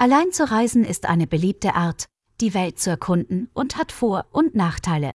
Allein 0.00 0.32
zu 0.32 0.50
reisen 0.50 0.82
ist 0.82 1.04
eine 1.04 1.26
beliebte 1.26 1.74
Art, 1.74 2.06
die 2.40 2.54
Welt 2.54 2.78
zu 2.78 2.88
erkunden 2.88 3.50
und 3.52 3.76
hat 3.76 3.92
Vor- 3.92 4.24
und 4.32 4.54
Nachteile. 4.54 5.10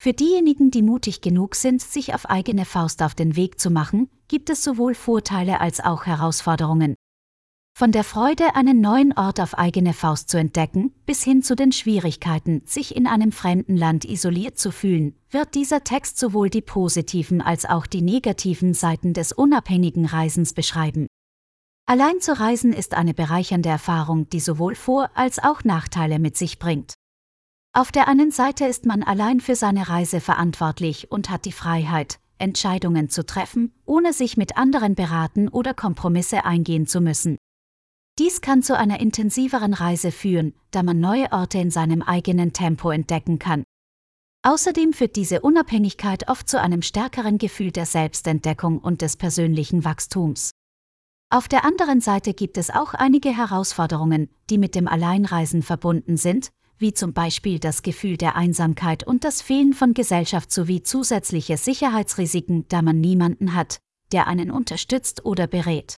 Für 0.00 0.14
diejenigen, 0.14 0.70
die 0.70 0.80
mutig 0.80 1.20
genug 1.20 1.54
sind, 1.54 1.82
sich 1.82 2.14
auf 2.14 2.24
eigene 2.24 2.64
Faust 2.64 3.02
auf 3.02 3.14
den 3.14 3.36
Weg 3.36 3.60
zu 3.60 3.68
machen, 3.68 4.08
gibt 4.26 4.48
es 4.48 4.64
sowohl 4.64 4.94
Vorteile 4.94 5.60
als 5.60 5.80
auch 5.80 6.06
Herausforderungen. 6.06 6.94
Von 7.76 7.92
der 7.92 8.02
Freude, 8.02 8.54
einen 8.54 8.80
neuen 8.80 9.12
Ort 9.12 9.40
auf 9.40 9.58
eigene 9.58 9.92
Faust 9.92 10.30
zu 10.30 10.38
entdecken, 10.38 10.94
bis 11.04 11.22
hin 11.22 11.42
zu 11.42 11.54
den 11.54 11.70
Schwierigkeiten, 11.70 12.62
sich 12.64 12.96
in 12.96 13.06
einem 13.06 13.30
fremden 13.30 13.76
Land 13.76 14.06
isoliert 14.06 14.58
zu 14.58 14.72
fühlen, 14.72 15.16
wird 15.28 15.54
dieser 15.54 15.84
Text 15.84 16.18
sowohl 16.18 16.48
die 16.48 16.62
positiven 16.62 17.42
als 17.42 17.66
auch 17.66 17.86
die 17.86 18.00
negativen 18.00 18.72
Seiten 18.72 19.12
des 19.12 19.32
unabhängigen 19.32 20.06
Reisens 20.06 20.54
beschreiben. 20.54 21.08
Allein 21.90 22.20
zu 22.20 22.38
reisen 22.38 22.74
ist 22.74 22.92
eine 22.92 23.14
bereichernde 23.14 23.70
Erfahrung, 23.70 24.28
die 24.28 24.40
sowohl 24.40 24.74
Vor- 24.74 25.10
als 25.14 25.38
auch 25.38 25.64
Nachteile 25.64 26.18
mit 26.18 26.36
sich 26.36 26.58
bringt. 26.58 26.92
Auf 27.72 27.92
der 27.92 28.08
einen 28.08 28.30
Seite 28.30 28.66
ist 28.66 28.84
man 28.84 29.02
allein 29.02 29.40
für 29.40 29.56
seine 29.56 29.88
Reise 29.88 30.20
verantwortlich 30.20 31.10
und 31.10 31.30
hat 31.30 31.46
die 31.46 31.52
Freiheit, 31.52 32.20
Entscheidungen 32.36 33.08
zu 33.08 33.24
treffen, 33.24 33.72
ohne 33.86 34.12
sich 34.12 34.36
mit 34.36 34.58
anderen 34.58 34.96
beraten 34.96 35.48
oder 35.48 35.72
Kompromisse 35.72 36.44
eingehen 36.44 36.86
zu 36.86 37.00
müssen. 37.00 37.38
Dies 38.18 38.42
kann 38.42 38.62
zu 38.62 38.76
einer 38.76 39.00
intensiveren 39.00 39.72
Reise 39.72 40.12
führen, 40.12 40.52
da 40.70 40.82
man 40.82 41.00
neue 41.00 41.32
Orte 41.32 41.56
in 41.56 41.70
seinem 41.70 42.02
eigenen 42.02 42.52
Tempo 42.52 42.90
entdecken 42.90 43.38
kann. 43.38 43.64
Außerdem 44.42 44.92
führt 44.92 45.16
diese 45.16 45.40
Unabhängigkeit 45.40 46.28
oft 46.28 46.50
zu 46.50 46.60
einem 46.60 46.82
stärkeren 46.82 47.38
Gefühl 47.38 47.72
der 47.72 47.86
Selbstentdeckung 47.86 48.78
und 48.78 49.00
des 49.00 49.16
persönlichen 49.16 49.86
Wachstums. 49.86 50.50
Auf 51.30 51.46
der 51.46 51.64
anderen 51.64 52.00
Seite 52.00 52.32
gibt 52.32 52.56
es 52.56 52.70
auch 52.70 52.94
einige 52.94 53.36
Herausforderungen, 53.36 54.30
die 54.48 54.56
mit 54.56 54.74
dem 54.74 54.88
Alleinreisen 54.88 55.62
verbunden 55.62 56.16
sind, 56.16 56.50
wie 56.78 56.94
zum 56.94 57.12
Beispiel 57.12 57.58
das 57.58 57.82
Gefühl 57.82 58.16
der 58.16 58.34
Einsamkeit 58.34 59.06
und 59.06 59.24
das 59.24 59.42
Fehlen 59.42 59.74
von 59.74 59.92
Gesellschaft 59.92 60.50
sowie 60.50 60.82
zusätzliche 60.82 61.58
Sicherheitsrisiken, 61.58 62.66
da 62.68 62.80
man 62.80 63.00
niemanden 63.00 63.54
hat, 63.54 63.78
der 64.10 64.26
einen 64.26 64.50
unterstützt 64.50 65.26
oder 65.26 65.46
berät. 65.46 65.96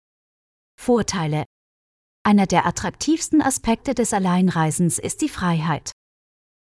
Vorteile 0.77 1.45
einer 2.23 2.47
der 2.47 2.67
attraktivsten 2.67 3.41
Aspekte 3.41 3.95
des 3.95 4.13
Alleinreisens 4.13 4.99
ist 4.99 5.23
die 5.23 5.29
Freiheit. 5.29 5.93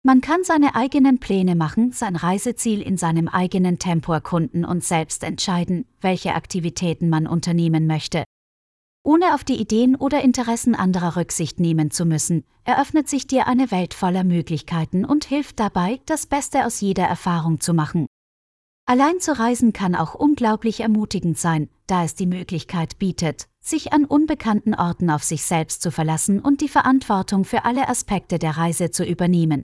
Man 0.05 0.21
kann 0.21 0.45
seine 0.45 0.75
eigenen 0.75 1.19
Pläne 1.19 1.57
machen, 1.57 1.93
sein 1.93 2.17
Reiseziel 2.17 2.81
in 2.81 2.97
seinem 2.97 3.29
eigenen 3.29 3.79
Tempo 3.79 4.13
erkunden 4.13 4.65
und 4.65 4.83
selbst 4.83 5.25
entscheiden, 5.25 5.85
welche 6.01 6.35
Aktivitäten 6.35 7.11
man 7.11 7.27
unternehmen 7.27 7.87
möchte. 7.87 8.25
Ohne 9.05 9.35
auf 9.35 9.43
die 9.43 9.61
Ideen 9.61 9.97
oder 9.97 10.23
Interessen 10.23 10.77
anderer 10.77 11.17
Rücksicht 11.17 11.59
nehmen 11.59 11.91
zu 11.91 12.05
müssen, 12.05 12.45
eröffnet 12.65 13.09
sich 13.09 13.27
dir 13.27 13.49
eine 13.49 13.73
Welt 13.73 13.95
voller 13.95 14.23
Möglichkeiten 14.23 15.05
und 15.05 15.25
hilft 15.25 15.59
dabei, 15.59 16.01
das 16.07 16.27
Beste 16.27 16.65
aus 16.67 16.81
jeder 16.81 17.05
Erfahrung 17.05 17.59
zu 17.59 17.75
machen. 17.75 18.07
Allein 18.87 19.21
zu 19.21 19.37
reisen 19.37 19.73
kann 19.73 19.95
auch 19.97 20.15
unglaublich 20.15 20.81
ermutigend 20.81 21.39
sein, 21.39 21.69
da 21.87 22.05
es 22.05 22.15
die 22.15 22.27
Möglichkeit 22.27 22.99
bietet, 22.99 23.49
sich 23.61 23.93
an 23.93 24.05
unbekannten 24.05 24.75
Orten 24.75 25.11
auf 25.11 25.25
sich 25.25 25.45
selbst 25.45 25.83
zu 25.83 25.91
verlassen 25.91 26.41
und 26.41 26.61
die 26.61 26.69
Verantwortung 26.69 27.45
für 27.45 27.65
alle 27.65 27.89
Aspekte 27.89 28.39
der 28.39 28.57
Reise 28.57 28.91
zu 28.91 29.05
übernehmen. 29.05 29.63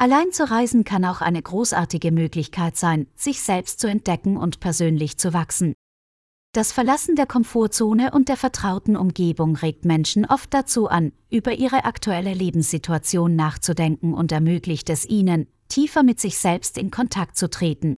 Allein 0.00 0.30
zu 0.30 0.48
reisen 0.48 0.84
kann 0.84 1.04
auch 1.04 1.20
eine 1.20 1.42
großartige 1.42 2.12
Möglichkeit 2.12 2.76
sein, 2.76 3.08
sich 3.16 3.42
selbst 3.42 3.80
zu 3.80 3.88
entdecken 3.88 4.36
und 4.36 4.60
persönlich 4.60 5.18
zu 5.18 5.32
wachsen. 5.32 5.74
Das 6.58 6.72
Verlassen 6.72 7.14
der 7.14 7.26
Komfortzone 7.26 8.10
und 8.10 8.28
der 8.28 8.36
vertrauten 8.36 8.96
Umgebung 8.96 9.54
regt 9.54 9.84
Menschen 9.84 10.26
oft 10.26 10.52
dazu 10.52 10.88
an, 10.88 11.12
über 11.30 11.52
ihre 11.52 11.84
aktuelle 11.84 12.34
Lebenssituation 12.34 13.36
nachzudenken 13.36 14.12
und 14.12 14.32
ermöglicht 14.32 14.90
es 14.90 15.06
ihnen, 15.06 15.46
tiefer 15.68 16.02
mit 16.02 16.18
sich 16.18 16.36
selbst 16.36 16.76
in 16.76 16.90
Kontakt 16.90 17.36
zu 17.36 17.48
treten. 17.48 17.94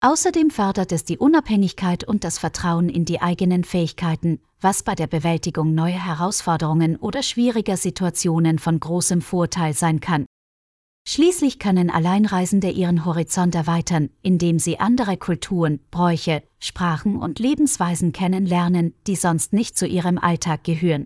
Außerdem 0.00 0.48
fördert 0.48 0.92
es 0.92 1.04
die 1.04 1.18
Unabhängigkeit 1.18 2.04
und 2.04 2.24
das 2.24 2.38
Vertrauen 2.38 2.88
in 2.88 3.04
die 3.04 3.20
eigenen 3.20 3.64
Fähigkeiten, 3.64 4.40
was 4.62 4.82
bei 4.82 4.94
der 4.94 5.06
Bewältigung 5.06 5.74
neuer 5.74 6.02
Herausforderungen 6.02 6.96
oder 6.96 7.22
schwieriger 7.22 7.76
Situationen 7.76 8.58
von 8.58 8.80
großem 8.80 9.20
Vorteil 9.20 9.74
sein 9.74 10.00
kann. 10.00 10.24
Schließlich 11.06 11.58
können 11.58 11.90
Alleinreisende 11.90 12.70
ihren 12.70 13.04
Horizont 13.04 13.54
erweitern, 13.54 14.08
indem 14.22 14.58
sie 14.58 14.80
andere 14.80 15.16
Kulturen, 15.16 15.80
Bräuche, 15.90 16.42
Sprachen 16.58 17.16
und 17.16 17.38
Lebensweisen 17.38 18.12
kennenlernen, 18.12 18.94
die 19.06 19.16
sonst 19.16 19.52
nicht 19.52 19.76
zu 19.76 19.86
ihrem 19.86 20.18
Alltag 20.18 20.64
gehören. 20.64 21.04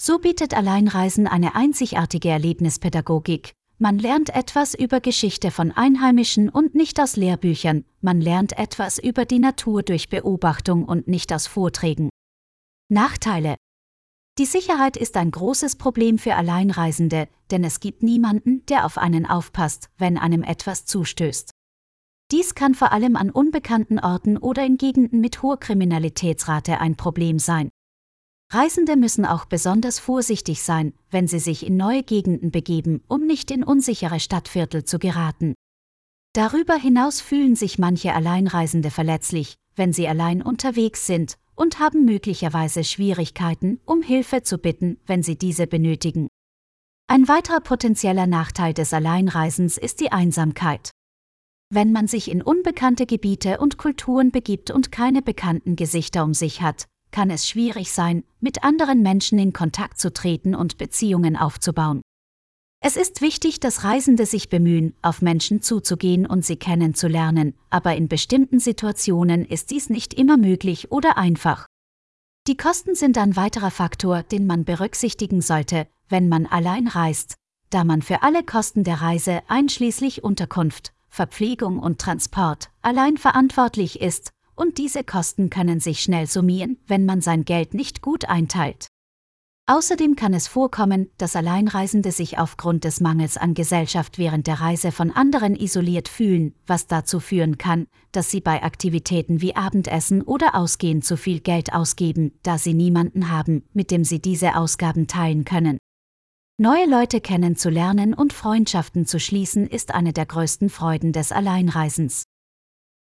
So 0.00 0.20
bietet 0.20 0.54
Alleinreisen 0.54 1.26
eine 1.26 1.56
einzigartige 1.56 2.28
Erlebnispädagogik, 2.28 3.52
man 3.80 3.98
lernt 3.98 4.34
etwas 4.34 4.74
über 4.74 5.00
Geschichte 5.00 5.52
von 5.52 5.70
Einheimischen 5.70 6.48
und 6.48 6.74
nicht 6.74 7.00
aus 7.00 7.14
Lehrbüchern, 7.16 7.84
man 8.00 8.20
lernt 8.20 8.58
etwas 8.58 8.98
über 8.98 9.24
die 9.24 9.38
Natur 9.38 9.84
durch 9.84 10.08
Beobachtung 10.08 10.84
und 10.84 11.06
nicht 11.06 11.32
aus 11.32 11.46
Vorträgen. 11.46 12.08
Nachteile 12.88 13.56
Die 14.38 14.46
Sicherheit 14.46 14.96
ist 14.96 15.16
ein 15.16 15.32
großes 15.32 15.74
Problem 15.76 16.16
für 16.16 16.36
Alleinreisende, 16.36 17.26
denn 17.50 17.64
es 17.64 17.80
gibt 17.80 18.04
niemanden, 18.04 18.64
der 18.66 18.86
auf 18.86 18.96
einen 18.96 19.26
aufpasst, 19.26 19.90
wenn 19.98 20.16
einem 20.16 20.44
etwas 20.44 20.84
zustößt. 20.84 21.50
Dies 22.30 22.54
kann 22.54 22.76
vor 22.76 22.92
allem 22.92 23.16
an 23.16 23.30
unbekannten 23.30 23.98
Orten 23.98 24.36
oder 24.36 24.64
in 24.64 24.76
Gegenden 24.76 25.20
mit 25.20 25.42
hoher 25.42 25.58
Kriminalitätsrate 25.58 26.78
ein 26.78 26.94
Problem 26.94 27.40
sein. 27.40 27.68
Reisende 28.52 28.96
müssen 28.96 29.26
auch 29.26 29.44
besonders 29.44 29.98
vorsichtig 29.98 30.62
sein, 30.62 30.94
wenn 31.10 31.26
sie 31.26 31.40
sich 31.40 31.66
in 31.66 31.76
neue 31.76 32.04
Gegenden 32.04 32.52
begeben, 32.52 33.02
um 33.08 33.26
nicht 33.26 33.50
in 33.50 33.64
unsichere 33.64 34.20
Stadtviertel 34.20 34.84
zu 34.84 35.00
geraten. 35.00 35.54
Darüber 36.32 36.76
hinaus 36.76 37.20
fühlen 37.20 37.56
sich 37.56 37.78
manche 37.78 38.14
Alleinreisende 38.14 38.92
verletzlich, 38.92 39.56
wenn 39.74 39.92
sie 39.92 40.06
allein 40.06 40.42
unterwegs 40.42 41.06
sind 41.06 41.38
und 41.58 41.80
haben 41.80 42.04
möglicherweise 42.04 42.84
Schwierigkeiten, 42.84 43.80
um 43.84 44.00
Hilfe 44.00 44.42
zu 44.42 44.58
bitten, 44.58 44.98
wenn 45.06 45.22
sie 45.22 45.36
diese 45.36 45.66
benötigen. 45.66 46.28
Ein 47.08 47.26
weiterer 47.26 47.60
potenzieller 47.60 48.26
Nachteil 48.26 48.74
des 48.74 48.92
Alleinreisens 48.92 49.76
ist 49.76 50.00
die 50.00 50.12
Einsamkeit. 50.12 50.90
Wenn 51.70 51.92
man 51.92 52.06
sich 52.06 52.30
in 52.30 52.42
unbekannte 52.42 53.06
Gebiete 53.06 53.58
und 53.58 53.76
Kulturen 53.76 54.30
begibt 54.30 54.70
und 54.70 54.92
keine 54.92 55.20
bekannten 55.20 55.74
Gesichter 55.74 56.24
um 56.24 56.32
sich 56.32 56.62
hat, 56.62 56.86
kann 57.10 57.30
es 57.30 57.48
schwierig 57.48 57.92
sein, 57.92 58.24
mit 58.40 58.62
anderen 58.62 59.02
Menschen 59.02 59.38
in 59.38 59.52
Kontakt 59.52 59.98
zu 59.98 60.12
treten 60.12 60.54
und 60.54 60.78
Beziehungen 60.78 61.36
aufzubauen. 61.36 62.02
Es 62.80 62.96
ist 62.96 63.20
wichtig, 63.20 63.58
dass 63.58 63.82
Reisende 63.82 64.24
sich 64.24 64.48
bemühen, 64.48 64.94
auf 65.02 65.20
Menschen 65.20 65.62
zuzugehen 65.62 66.26
und 66.26 66.44
sie 66.44 66.56
kennenzulernen, 66.56 67.54
aber 67.70 67.96
in 67.96 68.08
bestimmten 68.08 68.60
Situationen 68.60 69.44
ist 69.44 69.72
dies 69.72 69.90
nicht 69.90 70.14
immer 70.14 70.36
möglich 70.36 70.92
oder 70.92 71.18
einfach. 71.18 71.66
Die 72.46 72.56
Kosten 72.56 72.94
sind 72.94 73.18
ein 73.18 73.36
weiterer 73.36 73.72
Faktor, 73.72 74.22
den 74.22 74.46
man 74.46 74.64
berücksichtigen 74.64 75.42
sollte, 75.42 75.86
wenn 76.08 76.28
man 76.28 76.46
allein 76.46 76.86
reist, 76.86 77.34
da 77.70 77.84
man 77.84 78.00
für 78.00 78.22
alle 78.22 78.44
Kosten 78.44 78.84
der 78.84 79.02
Reise 79.02 79.42
einschließlich 79.48 80.22
Unterkunft, 80.22 80.92
Verpflegung 81.10 81.80
und 81.80 82.00
Transport 82.00 82.70
allein 82.80 83.16
verantwortlich 83.16 84.00
ist 84.00 84.30
und 84.54 84.78
diese 84.78 85.04
Kosten 85.04 85.50
können 85.50 85.80
sich 85.80 86.00
schnell 86.00 86.26
summieren, 86.26 86.78
wenn 86.86 87.04
man 87.04 87.20
sein 87.20 87.44
Geld 87.44 87.74
nicht 87.74 88.02
gut 88.02 88.28
einteilt. 88.28 88.86
Außerdem 89.70 90.16
kann 90.16 90.32
es 90.32 90.48
vorkommen, 90.48 91.10
dass 91.18 91.36
Alleinreisende 91.36 92.10
sich 92.10 92.38
aufgrund 92.38 92.84
des 92.84 93.02
Mangels 93.02 93.36
an 93.36 93.52
Gesellschaft 93.52 94.16
während 94.16 94.46
der 94.46 94.62
Reise 94.62 94.92
von 94.92 95.10
anderen 95.10 95.54
isoliert 95.54 96.08
fühlen, 96.08 96.54
was 96.66 96.86
dazu 96.86 97.20
führen 97.20 97.58
kann, 97.58 97.86
dass 98.10 98.30
sie 98.30 98.40
bei 98.40 98.62
Aktivitäten 98.62 99.42
wie 99.42 99.56
Abendessen 99.56 100.22
oder 100.22 100.54
Ausgehen 100.54 101.02
zu 101.02 101.18
viel 101.18 101.40
Geld 101.40 101.74
ausgeben, 101.74 102.32
da 102.42 102.56
sie 102.56 102.72
niemanden 102.72 103.30
haben, 103.30 103.62
mit 103.74 103.90
dem 103.90 104.04
sie 104.04 104.22
diese 104.22 104.56
Ausgaben 104.56 105.06
teilen 105.06 105.44
können. 105.44 105.76
Neue 106.56 106.86
Leute 106.86 107.20
kennenzulernen 107.20 108.14
und 108.14 108.32
Freundschaften 108.32 109.04
zu 109.04 109.20
schließen 109.20 109.66
ist 109.66 109.94
eine 109.94 110.14
der 110.14 110.24
größten 110.24 110.70
Freuden 110.70 111.12
des 111.12 111.30
Alleinreisens. 111.30 112.22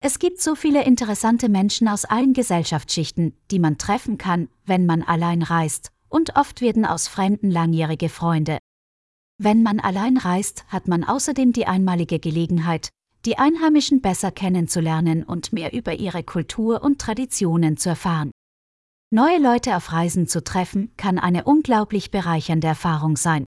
Es 0.01 0.19
gibt 0.19 0.41
so 0.41 0.57
viele 0.57 0.85
interessante 0.85 1.49
Menschen 1.49 1.87
aus 1.87 2.05
allen 2.05 2.33
Gesellschaftsschichten, 2.33 3.37
die 3.53 3.61
man 3.61 3.79
treffen 3.79 4.19
kann, 4.19 4.49
wenn 4.65 4.85
man 4.85 5.03
allein 5.03 5.43
reist, 5.43 5.93
und 6.09 6.37
oft 6.37 6.61
werden 6.61 6.85
aus 6.85 7.09
Fremden 7.09 7.51
langjährige 7.51 8.09
Freunde. 8.09 8.59
Wenn 9.39 9.63
man 9.63 9.81
allein 9.81 10.17
reist, 10.17 10.65
hat 10.69 10.89
man 10.89 11.05
außerdem 11.05 11.53
die 11.53 11.67
einmalige 11.67 12.19
Gelegenheit, 12.19 12.91
die 13.27 13.39
Einheimischen 13.39 14.01
besser 14.01 14.31
kennenzulernen 14.31 15.25
und 15.25 15.53
mehr 15.53 15.73
über 15.73 15.95
ihre 15.95 16.23
Kultur 16.23 16.83
und 16.83 17.01
Traditionen 17.01 17.77
zu 17.77 17.91
erfahren. 17.91 18.31
Neue 19.11 19.39
Leute 19.39 19.77
auf 19.77 19.93
Reisen 19.93 20.27
zu 20.27 20.43
treffen, 20.43 20.91
kann 20.97 21.19
eine 21.19 21.45
unglaublich 21.45 22.11
bereichernde 22.11 22.67
Erfahrung 22.67 23.17
sein. 23.17 23.45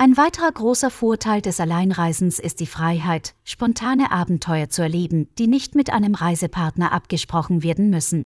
Ein 0.00 0.16
weiterer 0.16 0.52
großer 0.52 0.90
Vorteil 0.90 1.42
des 1.42 1.58
Alleinreisens 1.58 2.38
ist 2.38 2.60
die 2.60 2.66
Freiheit, 2.66 3.34
spontane 3.42 4.12
Abenteuer 4.12 4.68
zu 4.68 4.82
erleben, 4.82 5.28
die 5.38 5.48
nicht 5.48 5.74
mit 5.74 5.90
einem 5.90 6.14
Reisepartner 6.14 6.92
abgesprochen 6.92 7.64
werden 7.64 7.90
müssen. 7.90 8.22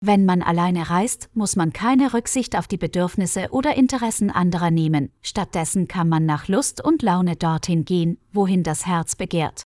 Wenn 0.00 0.26
man 0.26 0.42
alleine 0.42 0.90
reist, 0.90 1.30
muss 1.32 1.56
man 1.56 1.72
keine 1.72 2.12
Rücksicht 2.12 2.56
auf 2.56 2.68
die 2.68 2.76
Bedürfnisse 2.76 3.48
oder 3.50 3.76
Interessen 3.76 4.30
anderer 4.30 4.70
nehmen, 4.70 5.10
stattdessen 5.22 5.88
kann 5.88 6.08
man 6.08 6.26
nach 6.26 6.48
Lust 6.48 6.84
und 6.84 7.02
Laune 7.02 7.36
dorthin 7.36 7.84
gehen, 7.86 8.18
wohin 8.32 8.62
das 8.62 8.86
Herz 8.86 9.16
begehrt. 9.16 9.62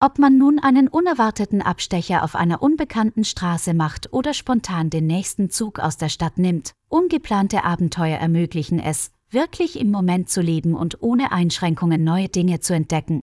Ob 0.00 0.18
man 0.18 0.36
nun 0.36 0.58
einen 0.58 0.88
unerwarteten 0.88 1.62
Abstecher 1.62 2.24
auf 2.24 2.34
einer 2.34 2.62
unbekannten 2.62 3.24
Straße 3.24 3.74
macht 3.74 4.12
oder 4.12 4.34
spontan 4.34 4.90
den 4.90 5.06
nächsten 5.06 5.50
Zug 5.50 5.78
aus 5.78 5.96
der 5.96 6.08
Stadt 6.08 6.36
nimmt, 6.36 6.72
ungeplante 6.88 7.64
Abenteuer 7.64 8.18
ermöglichen 8.18 8.80
es, 8.80 9.12
wirklich 9.30 9.80
im 9.80 9.90
Moment 9.90 10.28
zu 10.28 10.42
leben 10.42 10.74
und 10.74 11.00
ohne 11.02 11.30
Einschränkungen 11.32 12.02
neue 12.02 12.28
Dinge 12.28 12.60
zu 12.60 12.74
entdecken. 12.74 13.20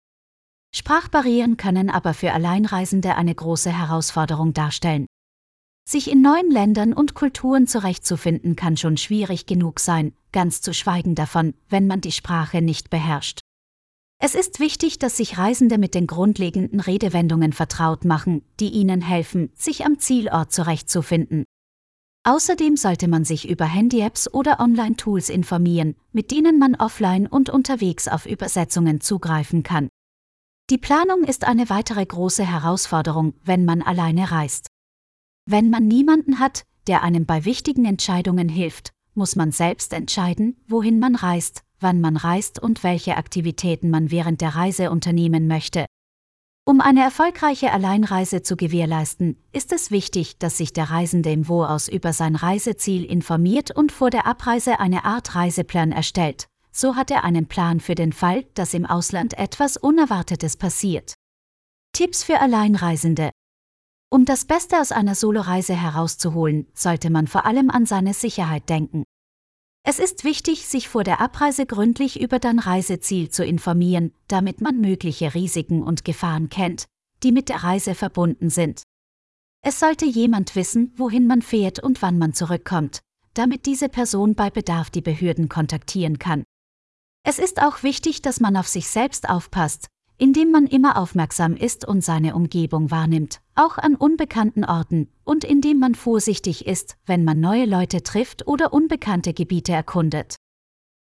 Sprachbarrieren 0.75 1.57
können 1.57 1.89
aber 1.89 2.15
für 2.15 2.33
Alleinreisende 2.33 3.15
eine 3.15 3.35
große 3.35 3.71
Herausforderung 3.71 4.53
darstellen. 4.53 5.07
Sich 5.89 6.11
in 6.11 6.21
neuen 6.21 6.51
Ländern 6.51 6.93
und 6.93 7.15
Kulturen 7.15 7.69
zurechtzufinden 7.69 8.57
kann 8.57 8.77
schon 8.77 8.97
schwierig 8.97 9.47
genug 9.47 9.79
sein, 9.79 10.15
ganz 10.33 10.61
zu 10.61 10.75
schweigen 10.75 11.15
davon, 11.15 11.55
wenn 11.69 11.87
man 11.87 12.01
die 12.01 12.11
Sprache 12.11 12.61
nicht 12.61 12.91
beherrscht. 12.91 13.39
Es 14.19 14.35
ist 14.35 14.59
wichtig, 14.59 14.99
dass 14.99 15.17
sich 15.17 15.39
Reisende 15.39 15.79
mit 15.79 15.95
den 15.95 16.09
grundlegenden 16.09 16.81
Redewendungen 16.81 17.53
vertraut 17.53 18.05
machen, 18.05 18.43
die 18.59 18.71
ihnen 18.71 19.01
helfen, 19.01 19.53
sich 19.55 19.87
am 19.87 20.01
Zielort 20.01 20.53
zurechtzufinden. 20.53 21.45
Außerdem 22.25 22.77
sollte 22.77 23.07
man 23.07 23.25
sich 23.25 23.49
über 23.49 23.67
Handy-Apps 23.67 24.33
oder 24.35 24.59
Online-Tools 24.59 25.29
informieren, 25.29 25.95
mit 26.11 26.33
denen 26.33 26.59
man 26.59 26.75
offline 26.75 27.29
und 27.29 27.49
unterwegs 27.49 28.09
auf 28.09 28.27
Übersetzungen 28.27 29.01
zugreifen 29.01 29.63
kann. 29.63 29.89
Die 30.69 30.79
Planung 30.79 31.23
ist 31.23 31.45
eine 31.45 31.71
weitere 31.71 32.05
große 32.05 32.45
Herausforderung, 32.45 33.35
wenn 33.45 33.65
man 33.65 33.83
alleine 33.83 34.33
reist. 34.33 34.67
Wenn 35.49 35.71
man 35.71 35.87
niemanden 35.87 36.41
hat, 36.41 36.65
der 36.89 37.05
einem 37.05 37.25
bei 37.25 37.45
wichtigen 37.45 37.85
Entscheidungen 37.85 38.49
hilft, 38.49 38.91
muss 39.15 39.37
man 39.37 39.53
selbst 39.53 39.93
entscheiden, 39.93 40.57
wohin 40.67 40.99
man 40.99 41.15
reist, 41.15 41.63
wann 41.79 42.01
man 42.01 42.17
reist 42.17 42.61
und 42.61 42.83
welche 42.83 43.17
Aktivitäten 43.17 43.89
man 43.89 44.11
während 44.11 44.41
der 44.41 44.57
Reise 44.57 44.91
unternehmen 44.91 45.47
möchte. 45.47 45.87
Um 46.69 46.81
eine 46.81 47.01
erfolgreiche 47.01 47.73
Alleinreise 47.73 48.43
zu 48.43 48.57
gewährleisten, 48.57 49.41
ist 49.53 49.73
es 49.73 49.93
wichtig, 49.93 50.37
dass 50.39 50.59
sich 50.59 50.73
der 50.73 50.91
Reisende 50.91 51.31
im 51.31 51.45
Voraus 51.45 51.87
über 51.87 52.13
sein 52.13 52.35
Reiseziel 52.35 53.05
informiert 53.05 53.71
und 53.71 53.93
vor 53.93 54.11
der 54.11 54.27
Abreise 54.27 54.81
eine 54.81 55.05
Art 55.05 55.37
Reiseplan 55.37 55.93
erstellt. 55.93 56.49
So 56.73 56.97
hat 56.97 57.13
er 57.13 57.23
einen 57.23 57.47
Plan 57.47 57.79
für 57.79 57.95
den 57.95 58.13
Fall, 58.13 58.47
dass 58.55 58.75
im 58.75 58.85
Ausland 58.85 59.39
etwas 59.39 59.77
Unerwartetes 59.77 60.57
passiert. 60.57 61.15
Tipps 61.93 62.25
für 62.25 62.41
Alleinreisende 62.41 63.31
Um 64.09 64.25
das 64.25 64.45
Beste 64.45 64.81
aus 64.81 64.93
einer 64.93 65.15
Soloreise 65.15 65.75
herauszuholen, 65.75 66.69
sollte 66.75 67.11
man 67.11 67.27
vor 67.27 67.45
allem 67.45 67.71
an 67.71 67.87
seine 67.87 68.15
Sicherheit 68.15 68.69
denken. 68.69 69.05
Es 69.83 69.99
ist 69.99 70.25
wichtig, 70.25 70.67
sich 70.67 70.89
vor 70.89 71.05
der 71.05 71.21
Abreise 71.21 71.67
gründlich 71.67 72.21
über 72.21 72.39
dein 72.39 72.59
Reiseziel 72.59 73.31
zu 73.31 73.45
informieren, 73.45 74.13
damit 74.29 74.61
man 74.61 74.81
mögliche 74.81 75.35
Risiken 75.35 75.83
und 75.83 76.05
Gefahren 76.05 76.49
kennt, 76.49 76.87
die 77.23 77.33
mit 77.33 77.49
der 77.49 77.65
Reise 77.65 77.95
verbunden 77.95 78.51
sind. 78.51 78.83
Es 79.63 79.81
sollte 79.81 80.05
jemand 80.05 80.55
wissen, 80.55 80.93
wohin 80.97 81.27
man 81.27 81.43
fährt 81.43 81.83
und 81.83 82.03
wann 82.03 82.19
man 82.19 82.33
zurückkommt, 82.33 83.01
damit 83.35 83.67
diese 83.67 83.89
Person 83.89 84.35
bei 84.35 84.51
Bedarf 84.51 84.91
die 84.91 85.03
Behörden 85.03 85.49
kontaktieren 85.49 86.19
kann. 86.19 86.45
Es 87.25 87.41
ist 87.41 87.61
auch 87.61 87.83
wichtig, 87.83 88.23
dass 88.23 88.39
man 88.39 88.57
auf 88.57 88.69
sich 88.69 88.89
selbst 88.89 89.29
aufpasst, 89.29 89.89
indem 90.19 90.51
man 90.51 90.67
immer 90.67 90.97
aufmerksam 90.97 91.57
ist 91.57 91.87
und 91.87 92.03
seine 92.03 92.35
Umgebung 92.35 92.91
wahrnimmt, 92.91 93.41
auch 93.55 93.79
an 93.79 93.95
unbekannten 93.95 94.65
Orten, 94.65 95.09
und 95.25 95.45
indem 95.45 95.79
man 95.79 95.95
vorsichtig 95.95 96.67
ist, 96.67 96.97
wenn 97.07 97.25
man 97.25 97.41
neue 97.41 97.67
Leute 97.67 98.03
trifft 98.03 98.47
oder 98.47 98.73
unbekannte 98.73 99.35
Gebiete 99.35 99.73
erkundet. 99.73 100.37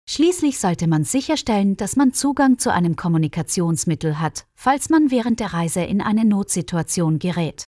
Schließlich 0.10 0.60
sollte 0.60 0.88
man 0.88 1.04
sicherstellen, 1.04 1.76
dass 1.76 1.98
man 1.98 2.14
Zugang 2.14 2.60
zu 2.60 2.72
einem 2.72 2.96
Kommunikationsmittel 2.96 4.20
hat, 4.20 4.46
falls 4.56 4.90
man 4.90 5.12
während 5.12 5.42
der 5.42 5.54
Reise 5.54 5.82
in 5.82 6.02
eine 6.02 6.24
Notsituation 6.24 7.20
gerät. 7.20 7.66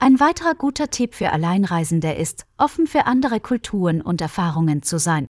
Ein 0.00 0.18
weiterer 0.18 0.56
guter 0.56 0.90
Tipp 0.90 1.14
für 1.14 1.30
Alleinreisende 1.30 2.12
ist, 2.12 2.46
offen 2.58 2.88
für 2.88 3.06
andere 3.06 3.38
Kulturen 3.38 4.02
und 4.02 4.20
Erfahrungen 4.20 4.82
zu 4.82 4.98
sein. 4.98 5.28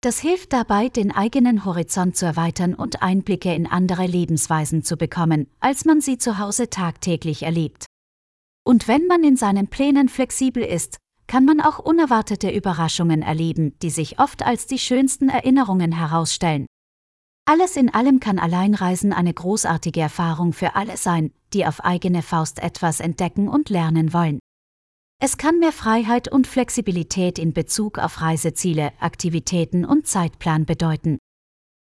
Das 0.00 0.20
hilft 0.20 0.52
dabei, 0.52 0.88
den 0.88 1.10
eigenen 1.10 1.64
Horizont 1.64 2.16
zu 2.16 2.24
erweitern 2.24 2.74
und 2.74 3.02
Einblicke 3.02 3.52
in 3.52 3.66
andere 3.66 4.06
Lebensweisen 4.06 4.84
zu 4.84 4.96
bekommen, 4.96 5.48
als 5.58 5.84
man 5.84 6.00
sie 6.00 6.18
zu 6.18 6.38
Hause 6.38 6.70
tagtäglich 6.70 7.42
erlebt. 7.42 7.86
Und 8.64 8.86
wenn 8.86 9.08
man 9.08 9.24
in 9.24 9.36
seinen 9.36 9.66
Plänen 9.66 10.08
flexibel 10.08 10.62
ist, 10.62 10.98
kann 11.26 11.44
man 11.44 11.60
auch 11.60 11.80
unerwartete 11.80 12.48
Überraschungen 12.48 13.22
erleben, 13.22 13.76
die 13.80 13.90
sich 13.90 14.20
oft 14.20 14.44
als 14.44 14.66
die 14.66 14.78
schönsten 14.78 15.30
Erinnerungen 15.30 15.90
herausstellen. 15.90 16.66
Alles 17.44 17.76
in 17.76 17.92
allem 17.92 18.20
kann 18.20 18.38
Alleinreisen 18.38 19.12
eine 19.12 19.34
großartige 19.34 20.00
Erfahrung 20.00 20.52
für 20.52 20.76
alle 20.76 20.96
sein, 20.96 21.32
die 21.52 21.66
auf 21.66 21.84
eigene 21.84 22.22
Faust 22.22 22.62
etwas 22.62 23.00
entdecken 23.00 23.48
und 23.48 23.68
lernen 23.68 24.12
wollen. 24.12 24.38
Es 25.20 25.36
kann 25.36 25.58
mehr 25.58 25.72
Freiheit 25.72 26.30
und 26.30 26.46
Flexibilität 26.46 27.40
in 27.40 27.52
Bezug 27.52 27.98
auf 27.98 28.20
Reiseziele, 28.20 28.92
Aktivitäten 29.00 29.84
und 29.84 30.06
Zeitplan 30.06 30.64
bedeuten. 30.64 31.18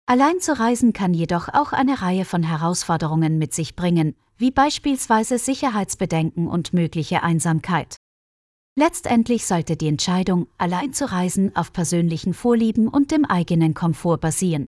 Allein 0.06 0.40
zu 0.40 0.58
reisen 0.58 0.94
kann 0.94 1.14
jedoch 1.14 1.50
auch 1.50 1.74
eine 1.74 2.02
Reihe 2.02 2.24
von 2.24 2.42
Herausforderungen 2.42 3.38
mit 3.38 3.54
sich 3.54 3.76
bringen, 3.76 4.16
wie 4.38 4.52
beispielsweise 4.52 5.40
Sicherheitsbedenken 5.40 6.48
und 6.48 6.72
mögliche 6.72 7.22
Einsamkeit. 7.22 7.98
Letztendlich 8.80 9.46
sollte 9.46 9.76
die 9.76 9.90
Entscheidung, 9.90 10.48
allein 10.58 10.94
zu 10.94 11.12
reisen, 11.12 11.54
auf 11.54 11.74
persönlichen 11.74 12.34
Vorlieben 12.34 12.88
und 12.88 13.12
dem 13.12 13.26
eigenen 13.26 13.74
Komfort 13.74 14.20
basieren. 14.20 14.68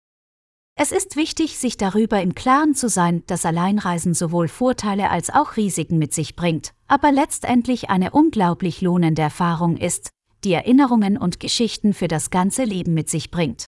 Es 0.80 0.92
ist 0.92 1.16
wichtig, 1.16 1.58
sich 1.58 1.76
darüber 1.76 2.22
im 2.22 2.36
Klaren 2.36 2.76
zu 2.76 2.88
sein, 2.88 3.24
dass 3.26 3.46
Alleinreisen 3.46 4.14
sowohl 4.14 4.48
Vorteile 4.48 5.10
als 5.10 5.32
auch 5.32 5.58
Risiken 5.58 5.98
mit 5.98 6.14
sich 6.14 6.36
bringt, 6.36 6.72
aber 6.88 7.12
letztendlich 7.12 7.90
eine 7.90 8.12
unglaublich 8.12 8.82
lohnende 8.82 9.24
Erfahrung 9.24 9.78
ist, 9.78 10.12
die 10.44 10.54
Erinnerungen 10.54 11.18
und 11.18 11.40
Geschichten 11.40 11.96
für 11.96 12.08
das 12.08 12.30
ganze 12.30 12.64
Leben 12.64 12.94
mit 12.94 13.10
sich 13.10 13.32
bringt. 13.32 13.66